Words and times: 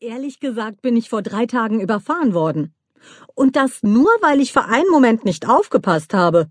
Ehrlich 0.00 0.40
gesagt 0.40 0.82
bin 0.82 0.96
ich 0.96 1.08
vor 1.08 1.22
drei 1.22 1.46
Tagen 1.46 1.80
überfahren 1.80 2.34
worden. 2.34 2.74
Und 3.34 3.56
das 3.56 3.82
nur, 3.82 4.10
weil 4.20 4.40
ich 4.40 4.52
für 4.52 4.64
einen 4.64 4.90
Moment 4.90 5.24
nicht 5.24 5.48
aufgepasst 5.48 6.14
habe. 6.14 6.50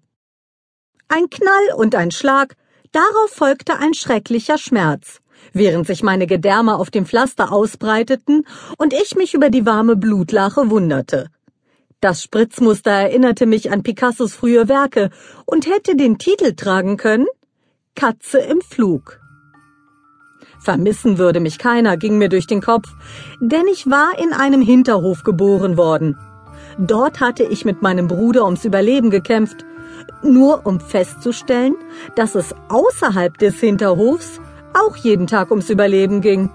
Ein 1.07 1.29
Knall 1.29 1.75
und 1.75 1.95
ein 1.95 2.11
Schlag, 2.11 2.55
darauf 2.91 3.29
folgte 3.29 3.77
ein 3.77 3.93
schrecklicher 3.93 4.57
Schmerz, 4.57 5.21
während 5.51 5.87
sich 5.87 6.03
meine 6.03 6.27
Gedärme 6.27 6.75
auf 6.75 6.91
dem 6.91 7.05
Pflaster 7.05 7.51
ausbreiteten 7.51 8.45
und 8.77 8.93
ich 8.93 9.15
mich 9.15 9.33
über 9.33 9.49
die 9.49 9.65
warme 9.65 9.95
Blutlache 9.95 10.69
wunderte. 10.69 11.29
Das 12.01 12.21
Spritzmuster 12.21 12.91
erinnerte 12.91 13.45
mich 13.45 13.71
an 13.71 13.83
Picassos 13.83 14.33
frühe 14.33 14.67
Werke 14.67 15.09
und 15.45 15.67
hätte 15.67 15.95
den 15.95 16.17
Titel 16.17 16.53
tragen 16.53 16.97
können 16.97 17.27
Katze 17.95 18.39
im 18.39 18.61
Flug. 18.61 19.22
Vermissen 20.63 21.17
würde 21.17 21.41
mich 21.41 21.59
keiner, 21.59 21.97
ging 21.97 22.17
mir 22.17 22.29
durch 22.29 22.47
den 22.47 22.61
Kopf, 22.61 22.87
denn 23.39 23.67
ich 23.71 23.89
war 23.89 24.17
in 24.17 24.31
einem 24.31 24.61
Hinterhof 24.61 25.23
geboren 25.23 25.75
worden. 25.75 26.17
Dort 26.77 27.19
hatte 27.19 27.43
ich 27.43 27.65
mit 27.65 27.81
meinem 27.81 28.07
Bruder 28.07 28.45
ums 28.45 28.63
Überleben 28.63 29.09
gekämpft, 29.09 29.65
nur 30.23 30.65
um 30.65 30.79
festzustellen, 30.79 31.75
dass 32.15 32.35
es 32.35 32.55
außerhalb 32.69 33.37
des 33.37 33.59
Hinterhofs 33.59 34.39
auch 34.73 34.95
jeden 34.95 35.27
Tag 35.27 35.51
ums 35.51 35.69
Überleben 35.69 36.21
ging. 36.21 36.49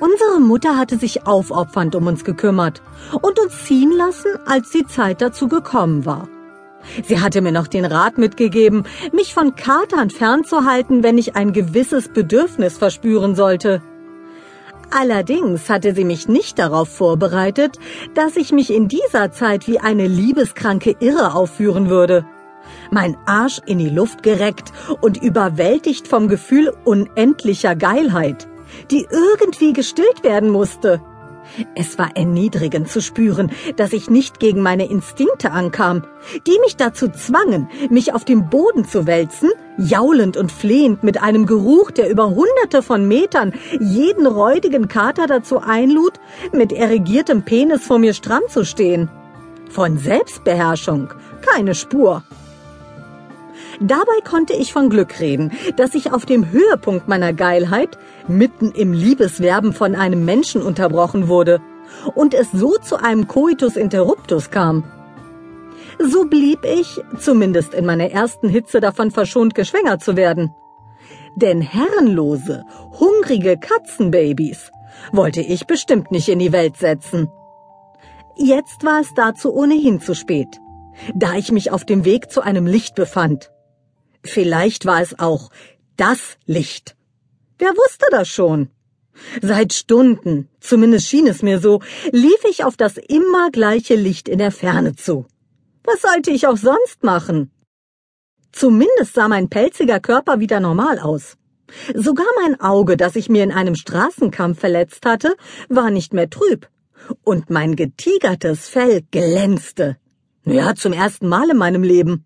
Unsere 0.00 0.40
Mutter 0.40 0.78
hatte 0.78 0.96
sich 0.96 1.26
aufopfernd 1.26 1.96
um 1.96 2.06
uns 2.06 2.24
gekümmert 2.24 2.82
und 3.20 3.38
uns 3.40 3.64
ziehen 3.64 3.90
lassen, 3.90 4.30
als 4.46 4.70
die 4.70 4.86
Zeit 4.86 5.20
dazu 5.20 5.48
gekommen 5.48 6.06
war. 6.06 6.28
Sie 7.04 7.20
hatte 7.20 7.40
mir 7.40 7.52
noch 7.52 7.66
den 7.66 7.84
Rat 7.84 8.18
mitgegeben, 8.18 8.84
mich 9.12 9.34
von 9.34 9.54
Katern 9.54 10.10
fernzuhalten, 10.10 11.02
wenn 11.02 11.18
ich 11.18 11.36
ein 11.36 11.52
gewisses 11.52 12.08
Bedürfnis 12.08 12.78
verspüren 12.78 13.34
sollte. 13.34 13.82
Allerdings 14.90 15.68
hatte 15.68 15.94
sie 15.94 16.04
mich 16.04 16.28
nicht 16.28 16.58
darauf 16.58 16.88
vorbereitet, 16.88 17.78
dass 18.14 18.36
ich 18.36 18.52
mich 18.52 18.72
in 18.72 18.88
dieser 18.88 19.32
Zeit 19.32 19.68
wie 19.68 19.80
eine 19.80 20.06
liebeskranke 20.06 20.96
Irre 21.00 21.34
aufführen 21.34 21.90
würde. 21.90 22.24
Mein 22.90 23.16
Arsch 23.26 23.60
in 23.66 23.78
die 23.78 23.90
Luft 23.90 24.22
gereckt 24.22 24.72
und 25.00 25.22
überwältigt 25.22 26.08
vom 26.08 26.28
Gefühl 26.28 26.72
unendlicher 26.84 27.74
Geilheit, 27.76 28.48
die 28.90 29.06
irgendwie 29.10 29.72
gestillt 29.74 30.24
werden 30.24 30.48
musste. 30.48 31.02
Es 31.74 31.98
war 31.98 32.16
erniedrigend 32.16 32.88
zu 32.88 33.00
spüren, 33.00 33.50
dass 33.76 33.92
ich 33.92 34.10
nicht 34.10 34.40
gegen 34.40 34.62
meine 34.62 34.88
Instinkte 34.88 35.50
ankam, 35.50 36.04
die 36.46 36.58
mich 36.60 36.76
dazu 36.76 37.08
zwangen, 37.08 37.68
mich 37.90 38.12
auf 38.12 38.24
dem 38.24 38.48
Boden 38.50 38.84
zu 38.84 39.06
wälzen, 39.06 39.50
jaulend 39.76 40.36
und 40.36 40.52
flehend 40.52 41.02
mit 41.02 41.22
einem 41.22 41.46
Geruch, 41.46 41.90
der 41.90 42.10
über 42.10 42.30
hunderte 42.30 42.82
von 42.82 43.06
Metern 43.06 43.52
jeden 43.80 44.26
räudigen 44.26 44.88
Kater 44.88 45.26
dazu 45.26 45.60
einlud, 45.60 46.14
mit 46.52 46.72
erregiertem 46.72 47.42
Penis 47.42 47.82
vor 47.82 47.98
mir 47.98 48.14
stramm 48.14 48.42
zu 48.48 48.64
stehen. 48.64 49.08
Von 49.70 49.98
Selbstbeherrschung 49.98 51.10
keine 51.40 51.74
Spur. 51.74 52.22
Dabei 53.80 54.20
konnte 54.24 54.54
ich 54.54 54.72
von 54.72 54.90
Glück 54.90 55.20
reden, 55.20 55.52
dass 55.76 55.94
ich 55.94 56.12
auf 56.12 56.26
dem 56.26 56.50
Höhepunkt 56.50 57.06
meiner 57.06 57.32
Geilheit 57.32 57.96
mitten 58.26 58.72
im 58.72 58.92
Liebeswerben 58.92 59.72
von 59.72 59.94
einem 59.94 60.24
Menschen 60.24 60.62
unterbrochen 60.62 61.28
wurde 61.28 61.60
und 62.14 62.34
es 62.34 62.50
so 62.52 62.76
zu 62.76 62.96
einem 62.96 63.28
Coitus 63.28 63.76
interruptus 63.76 64.50
kam. 64.50 64.84
So 66.00 66.24
blieb 66.24 66.64
ich, 66.64 67.00
zumindest 67.18 67.74
in 67.74 67.86
meiner 67.86 68.10
ersten 68.10 68.48
Hitze, 68.48 68.80
davon 68.80 69.10
verschont, 69.10 69.54
geschwängert 69.54 70.02
zu 70.02 70.16
werden. 70.16 70.54
Denn 71.36 71.60
herrenlose, 71.60 72.64
hungrige 72.98 73.58
Katzenbabys 73.58 74.72
wollte 75.12 75.40
ich 75.40 75.66
bestimmt 75.66 76.10
nicht 76.10 76.28
in 76.28 76.40
die 76.40 76.52
Welt 76.52 76.76
setzen. 76.76 77.30
Jetzt 78.36 78.84
war 78.84 79.00
es 79.00 79.14
dazu 79.14 79.52
ohnehin 79.52 80.00
zu 80.00 80.14
spät, 80.14 80.60
da 81.14 81.34
ich 81.34 81.52
mich 81.52 81.70
auf 81.70 81.84
dem 81.84 82.04
Weg 82.04 82.30
zu 82.30 82.40
einem 82.40 82.66
Licht 82.66 82.94
befand. 82.94 83.50
Vielleicht 84.24 84.86
war 84.86 85.00
es 85.00 85.18
auch 85.18 85.50
das 85.96 86.36
Licht. 86.46 86.96
Wer 87.58 87.70
wusste 87.70 88.06
das 88.10 88.28
schon? 88.28 88.70
Seit 89.42 89.72
Stunden, 89.72 90.48
zumindest 90.60 91.08
schien 91.08 91.26
es 91.26 91.42
mir 91.42 91.58
so, 91.58 91.80
lief 92.12 92.44
ich 92.48 92.64
auf 92.64 92.76
das 92.76 92.96
immer 92.96 93.50
gleiche 93.50 93.96
Licht 93.96 94.28
in 94.28 94.38
der 94.38 94.52
Ferne 94.52 94.94
zu. 94.94 95.26
Was 95.84 96.02
sollte 96.02 96.30
ich 96.30 96.46
auch 96.46 96.56
sonst 96.56 97.02
machen? 97.02 97.50
Zumindest 98.52 99.14
sah 99.14 99.28
mein 99.28 99.48
pelziger 99.48 100.00
Körper 100.00 100.40
wieder 100.40 100.60
normal 100.60 100.98
aus. 100.98 101.36
Sogar 101.94 102.26
mein 102.42 102.60
Auge, 102.60 102.96
das 102.96 103.16
ich 103.16 103.28
mir 103.28 103.42
in 103.42 103.52
einem 103.52 103.74
Straßenkampf 103.74 104.58
verletzt 104.58 105.04
hatte, 105.04 105.36
war 105.68 105.90
nicht 105.90 106.12
mehr 106.12 106.30
trüb. 106.30 106.68
Und 107.22 107.50
mein 107.50 107.76
getigertes 107.76 108.68
Fell 108.68 109.02
glänzte. 109.10 109.96
Ja, 110.44 110.74
zum 110.74 110.92
ersten 110.92 111.28
Mal 111.28 111.50
in 111.50 111.56
meinem 111.56 111.82
Leben. 111.82 112.24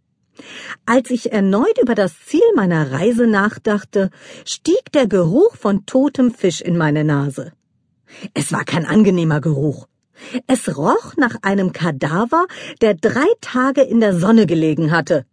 Als 0.87 1.10
ich 1.10 1.32
erneut 1.32 1.78
über 1.81 1.94
das 1.94 2.15
Ziel 2.26 2.43
meiner 2.54 2.93
Reise 2.93 3.26
nachdachte, 3.26 4.10
stieg 4.44 4.91
der 4.93 5.06
Geruch 5.06 5.56
von 5.56 5.87
totem 5.87 6.34
Fisch 6.34 6.60
in 6.60 6.76
meine 6.76 7.04
Nase. 7.04 7.53
Es 8.34 8.53
war 8.53 8.65
kein 8.65 8.87
angenehmer 8.87 9.41
Geruch. 9.41 9.87
Es 10.47 10.76
roch 10.76 11.16
nach 11.16 11.37
einem 11.43 11.72
Kadaver, 11.72 12.47
der 12.81 12.94
drei 12.94 13.26
Tage 13.41 13.82
in 13.82 14.00
der 14.00 14.19
Sonne 14.19 14.47
gelegen 14.47 14.91
hatte. 14.91 15.26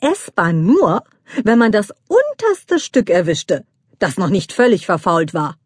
Essbar 0.00 0.52
nur, 0.52 1.02
wenn 1.42 1.58
man 1.58 1.72
das 1.72 1.92
unterste 2.08 2.78
Stück 2.78 3.10
erwischte, 3.10 3.64
das 3.98 4.18
noch 4.18 4.30
nicht 4.30 4.52
völlig 4.52 4.86
verfault 4.86 5.34
war. 5.34 5.56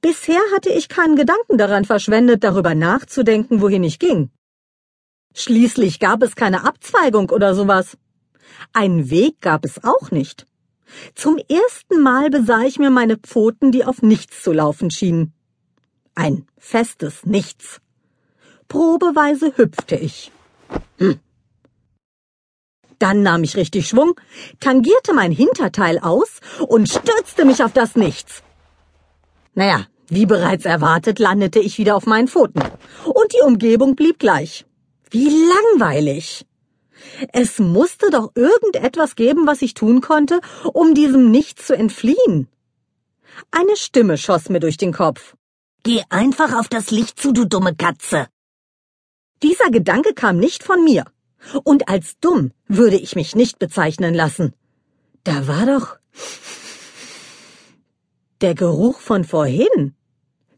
Bisher 0.00 0.40
hatte 0.54 0.70
ich 0.70 0.88
keinen 0.88 1.16
Gedanken 1.16 1.58
daran 1.58 1.84
verschwendet, 1.84 2.44
darüber 2.44 2.74
nachzudenken, 2.74 3.60
wohin 3.60 3.84
ich 3.84 3.98
ging. 3.98 4.30
Schließlich 5.38 6.00
gab 6.00 6.22
es 6.22 6.34
keine 6.34 6.64
Abzweigung 6.64 7.28
oder 7.28 7.54
sowas. 7.54 7.98
Einen 8.72 9.10
Weg 9.10 9.42
gab 9.42 9.66
es 9.66 9.84
auch 9.84 10.10
nicht. 10.10 10.46
Zum 11.14 11.36
ersten 11.36 12.00
Mal 12.00 12.30
besah 12.30 12.62
ich 12.62 12.78
mir 12.78 12.88
meine 12.88 13.18
Pfoten, 13.18 13.70
die 13.70 13.84
auf 13.84 14.00
nichts 14.00 14.42
zu 14.42 14.52
laufen 14.52 14.90
schienen. 14.90 15.34
Ein 16.14 16.46
festes 16.56 17.26
Nichts. 17.26 17.82
Probeweise 18.68 19.52
hüpfte 19.58 19.96
ich. 19.96 20.32
Hm. 20.96 21.20
Dann 22.98 23.22
nahm 23.22 23.44
ich 23.44 23.58
richtig 23.58 23.88
Schwung, 23.88 24.18
tangierte 24.58 25.12
mein 25.12 25.32
Hinterteil 25.32 25.98
aus 25.98 26.40
und 26.66 26.88
stürzte 26.88 27.44
mich 27.44 27.62
auf 27.62 27.74
das 27.74 27.94
Nichts. 27.94 28.42
Naja, 29.54 29.86
wie 30.08 30.24
bereits 30.24 30.64
erwartet, 30.64 31.18
landete 31.18 31.58
ich 31.58 31.76
wieder 31.76 31.94
auf 31.94 32.06
meinen 32.06 32.28
Pfoten. 32.28 32.62
Und 33.04 33.34
die 33.34 33.44
Umgebung 33.44 33.96
blieb 33.96 34.18
gleich. 34.18 34.64
Wie 35.16 35.30
langweilig. 35.54 36.44
Es 37.32 37.58
musste 37.58 38.10
doch 38.10 38.32
irgendetwas 38.34 39.16
geben, 39.16 39.46
was 39.46 39.62
ich 39.62 39.72
tun 39.72 40.02
konnte, 40.02 40.40
um 40.74 40.94
diesem 40.94 41.30
Nichts 41.30 41.68
zu 41.68 41.74
entfliehen. 41.74 42.48
Eine 43.50 43.76
Stimme 43.76 44.18
schoss 44.18 44.50
mir 44.50 44.60
durch 44.60 44.76
den 44.76 44.92
Kopf. 44.92 45.34
Geh 45.84 46.02
einfach 46.10 46.52
auf 46.58 46.68
das 46.68 46.90
Licht 46.90 47.18
zu, 47.18 47.32
du 47.32 47.46
dumme 47.46 47.74
Katze. 47.74 48.26
Dieser 49.42 49.70
Gedanke 49.70 50.12
kam 50.12 50.36
nicht 50.36 50.62
von 50.62 50.84
mir. 50.84 51.06
Und 51.64 51.88
als 51.88 52.18
dumm 52.20 52.52
würde 52.66 52.96
ich 52.96 53.16
mich 53.16 53.34
nicht 53.34 53.58
bezeichnen 53.58 54.12
lassen. 54.12 54.52
Da 55.24 55.46
war 55.46 55.64
doch 55.64 55.96
der 58.42 58.54
Geruch 58.54 59.00
von 59.00 59.24
vorhin. 59.24 59.94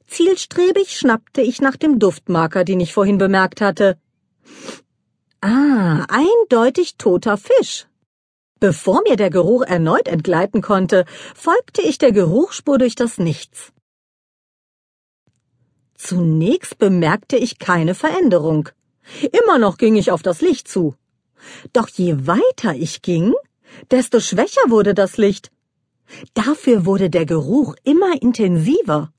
Zielstrebig 0.08 0.98
schnappte 0.98 1.42
ich 1.42 1.60
nach 1.60 1.76
dem 1.76 2.00
Duftmarker, 2.00 2.64
den 2.64 2.80
ich 2.80 2.92
vorhin 2.92 3.18
bemerkt 3.18 3.60
hatte. 3.60 3.98
Ah, 5.40 6.06
eindeutig 6.08 6.96
toter 6.96 7.36
Fisch. 7.36 7.86
Bevor 8.60 9.02
mir 9.02 9.16
der 9.16 9.30
Geruch 9.30 9.62
erneut 9.62 10.08
entgleiten 10.08 10.62
konnte, 10.62 11.04
folgte 11.34 11.80
ich 11.82 11.98
der 11.98 12.10
Geruchspur 12.10 12.78
durch 12.78 12.96
das 12.96 13.18
Nichts. 13.18 13.72
Zunächst 15.94 16.78
bemerkte 16.78 17.36
ich 17.36 17.58
keine 17.58 17.94
Veränderung. 17.94 18.68
Immer 19.32 19.58
noch 19.58 19.78
ging 19.78 19.96
ich 19.96 20.10
auf 20.10 20.22
das 20.22 20.40
Licht 20.40 20.68
zu. 20.68 20.94
Doch 21.72 21.88
je 21.88 22.26
weiter 22.26 22.74
ich 22.74 23.02
ging, 23.02 23.32
desto 23.90 24.20
schwächer 24.20 24.62
wurde 24.68 24.94
das 24.94 25.16
Licht. 25.18 25.50
Dafür 26.34 26.84
wurde 26.84 27.10
der 27.10 27.26
Geruch 27.26 27.74
immer 27.84 28.20
intensiver. 28.20 29.12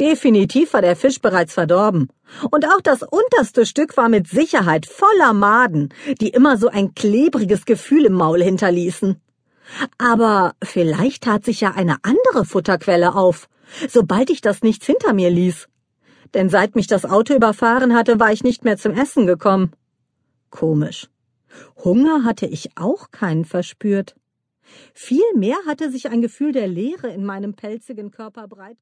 Definitiv 0.00 0.72
war 0.72 0.82
der 0.82 0.96
Fisch 0.96 1.20
bereits 1.20 1.54
verdorben. 1.54 2.08
Und 2.50 2.66
auch 2.66 2.80
das 2.82 3.02
unterste 3.02 3.66
Stück 3.66 3.96
war 3.96 4.08
mit 4.08 4.28
Sicherheit 4.28 4.86
voller 4.86 5.32
Maden, 5.32 5.90
die 6.20 6.28
immer 6.28 6.56
so 6.56 6.68
ein 6.68 6.94
klebriges 6.94 7.64
Gefühl 7.64 8.06
im 8.06 8.14
Maul 8.14 8.42
hinterließen. 8.42 9.20
Aber 9.98 10.54
vielleicht 10.62 11.24
tat 11.24 11.44
sich 11.44 11.60
ja 11.60 11.72
eine 11.72 11.96
andere 12.02 12.44
Futterquelle 12.44 13.14
auf, 13.14 13.48
sobald 13.88 14.30
ich 14.30 14.40
das 14.40 14.62
nichts 14.62 14.86
hinter 14.86 15.12
mir 15.12 15.30
ließ. 15.30 15.68
Denn 16.34 16.48
seit 16.48 16.74
mich 16.74 16.86
das 16.86 17.04
Auto 17.04 17.34
überfahren 17.34 17.94
hatte, 17.94 18.18
war 18.18 18.32
ich 18.32 18.42
nicht 18.42 18.64
mehr 18.64 18.76
zum 18.76 18.92
Essen 18.92 19.26
gekommen. 19.26 19.72
Komisch. 20.50 21.08
Hunger 21.84 22.24
hatte 22.24 22.46
ich 22.46 22.76
auch 22.76 23.10
keinen 23.10 23.44
verspürt. 23.44 24.16
Vielmehr 24.92 25.56
hatte 25.66 25.90
sich 25.90 26.08
ein 26.08 26.22
Gefühl 26.22 26.52
der 26.52 26.66
Leere 26.66 27.08
in 27.08 27.24
meinem 27.24 27.54
pelzigen 27.54 28.10
Körper 28.10 28.48
breit 28.48 28.78